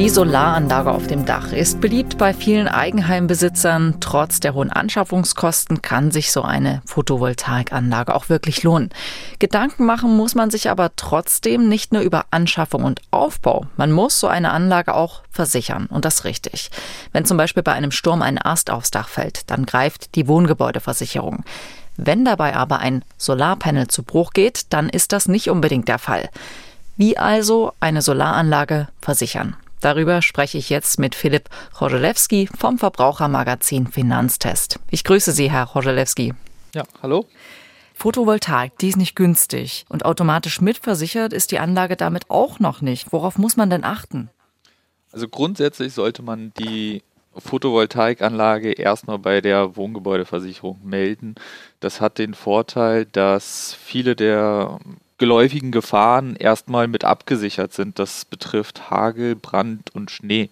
[0.00, 3.96] Die Solaranlage auf dem Dach ist beliebt bei vielen Eigenheimbesitzern.
[4.00, 8.88] Trotz der hohen Anschaffungskosten kann sich so eine Photovoltaikanlage auch wirklich lohnen.
[9.40, 13.66] Gedanken machen muss man sich aber trotzdem nicht nur über Anschaffung und Aufbau.
[13.76, 16.70] Man muss so eine Anlage auch versichern und das richtig.
[17.12, 21.44] Wenn zum Beispiel bei einem Sturm ein Ast aufs Dach fällt, dann greift die Wohngebäudeversicherung.
[21.98, 26.30] Wenn dabei aber ein Solarpanel zu Bruch geht, dann ist das nicht unbedingt der Fall.
[26.96, 29.56] Wie also eine Solaranlage versichern?
[29.80, 34.78] Darüber spreche ich jetzt mit Philipp Chorzelewski vom Verbrauchermagazin Finanztest.
[34.90, 36.34] Ich grüße Sie, Herr Chorzelewski.
[36.74, 37.26] Ja, hallo.
[37.94, 43.12] Photovoltaik, die ist nicht günstig und automatisch mitversichert ist die Anlage damit auch noch nicht.
[43.12, 44.30] Worauf muss man denn achten?
[45.12, 47.02] Also grundsätzlich sollte man die
[47.36, 51.34] Photovoltaikanlage erstmal bei der Wohngebäudeversicherung melden.
[51.80, 54.78] Das hat den Vorteil, dass viele der
[55.20, 57.98] geläufigen Gefahren erstmal mit abgesichert sind.
[57.98, 60.48] Das betrifft Hagel, Brand und Schnee.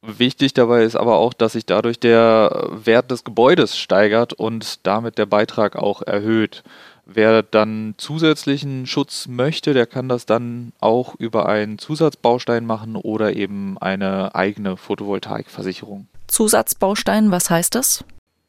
[0.00, 5.18] Wichtig dabei ist aber auch, dass sich dadurch der Wert des Gebäudes steigert und damit
[5.18, 6.62] der Beitrag auch erhöht.
[7.04, 13.34] Wer dann zusätzlichen Schutz möchte, der kann das dann auch über einen Zusatzbaustein machen oder
[13.34, 16.06] eben eine eigene Photovoltaikversicherung.
[16.28, 18.04] Zusatzbaustein, was heißt das?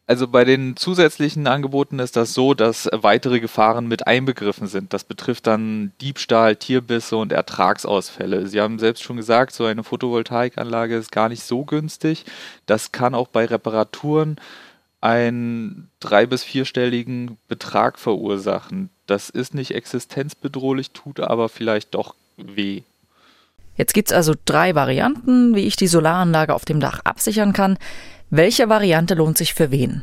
[0.05, 4.91] Also bei den zusätzlichen Angeboten ist das so, dass weitere Gefahren mit einbegriffen sind.
[4.91, 8.47] Das betrifft dann Diebstahl, Tierbisse und Ertragsausfälle.
[8.47, 12.25] Sie haben selbst schon gesagt, so eine Photovoltaikanlage ist gar nicht so günstig.
[12.65, 14.35] Das kann auch bei Reparaturen
[14.99, 18.89] einen drei- bis vierstelligen Betrag verursachen.
[19.07, 22.81] Das ist nicht existenzbedrohlich, tut aber vielleicht doch weh.
[23.75, 27.77] Jetzt gibt es also drei Varianten, wie ich die Solaranlage auf dem Dach absichern kann.
[28.35, 30.01] Welche Variante lohnt sich für wen?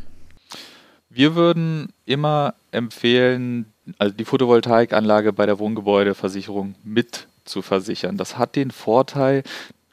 [1.08, 8.16] Wir würden immer empfehlen, also die Photovoltaikanlage bei der Wohngebäudeversicherung mit zu versichern.
[8.16, 9.42] Das hat den Vorteil,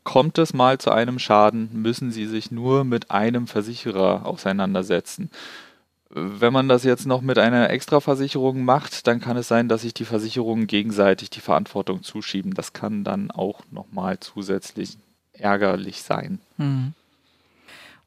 [0.03, 5.31] kommt es mal zu einem Schaden, müssen Sie sich nur mit einem Versicherer auseinandersetzen.
[6.12, 9.96] Wenn man das jetzt noch mit einer Extraversicherung macht, dann kann es sein, dass sich
[9.96, 12.54] die Versicherungen gegenseitig die Verantwortung zuschieben.
[12.54, 15.00] Das kann dann auch nochmal zusätzlich
[15.34, 16.40] ärgerlich sein.
[16.58, 16.94] Hm.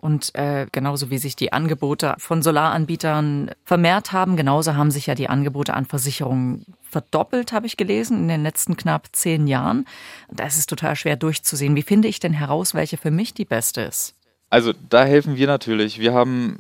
[0.01, 5.15] Und äh, genauso wie sich die Angebote von Solaranbietern vermehrt haben, genauso haben sich ja
[5.15, 9.85] die Angebote an Versicherungen verdoppelt, habe ich gelesen, in den letzten knapp zehn Jahren.
[10.31, 11.77] Da ist es total schwer durchzusehen.
[11.77, 14.15] Wie finde ich denn heraus, welche für mich die beste ist?
[14.49, 15.99] Also da helfen wir natürlich.
[15.99, 16.59] Wir haben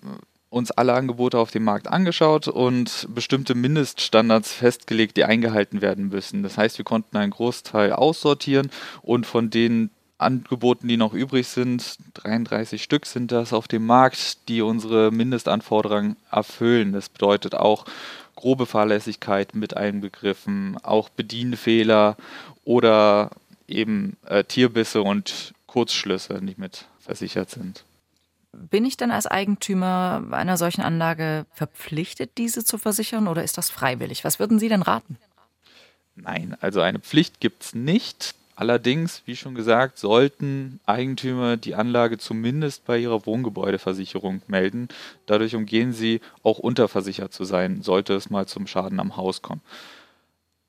[0.50, 6.42] uns alle Angebote auf dem Markt angeschaut und bestimmte Mindeststandards festgelegt, die eingehalten werden müssen.
[6.42, 8.70] Das heißt, wir konnten einen Großteil aussortieren
[9.00, 9.88] und von den
[10.20, 16.16] Angeboten, die noch übrig sind, 33 Stück sind das auf dem Markt, die unsere Mindestanforderungen
[16.30, 16.92] erfüllen.
[16.92, 17.84] Das bedeutet auch
[18.36, 22.16] grobe Fahrlässigkeit mit einbegriffen, auch Bedienfehler
[22.64, 23.30] oder
[23.68, 27.84] eben äh, Tierbisse und Kurzschlüsse, die mit versichert sind.
[28.52, 33.70] Bin ich denn als Eigentümer einer solchen Anlage verpflichtet, diese zu versichern oder ist das
[33.70, 34.24] freiwillig?
[34.24, 35.16] Was würden Sie denn raten?
[36.16, 38.34] Nein, also eine Pflicht gibt es nicht.
[38.60, 44.88] Allerdings, wie schon gesagt, sollten Eigentümer die Anlage zumindest bei ihrer Wohngebäudeversicherung melden.
[45.24, 49.62] Dadurch umgehen sie auch unterversichert zu sein, sollte es mal zum Schaden am Haus kommen.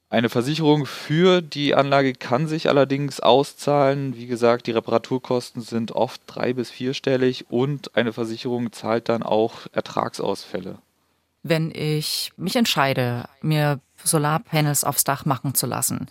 [0.10, 4.16] Eine Versicherung für die Anlage kann sich allerdings auszahlen.
[4.16, 9.68] Wie gesagt, die Reparaturkosten sind oft drei- bis vierstellig und eine Versicherung zahlt dann auch
[9.74, 10.78] Ertragsausfälle.
[11.44, 16.08] Wenn ich mich entscheide, mir Solarpanels aufs Dach machen zu lassen,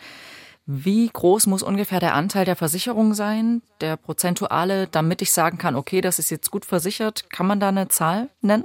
[0.73, 5.75] wie groß muss ungefähr der Anteil der Versicherung sein, der prozentuale, damit ich sagen kann,
[5.75, 7.29] okay, das ist jetzt gut versichert?
[7.29, 8.65] Kann man da eine Zahl nennen?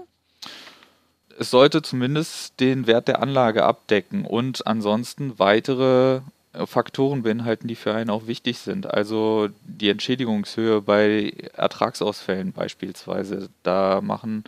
[1.39, 6.21] Es sollte zumindest den Wert der Anlage abdecken und ansonsten weitere
[6.53, 8.85] äh, Faktoren beinhalten, die für einen auch wichtig sind.
[8.85, 13.49] Also die Entschädigungshöhe bei Ertragsausfällen beispielsweise.
[13.63, 14.43] Da machen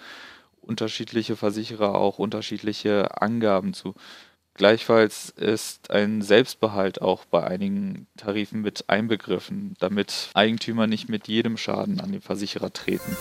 [0.62, 3.95] unterschiedliche Versicherer auch unterschiedliche Angaben zu.
[4.57, 11.57] Gleichfalls ist ein Selbstbehalt auch bei einigen Tarifen mit einbegriffen, damit Eigentümer nicht mit jedem
[11.57, 13.15] Schaden an den Versicherer treten.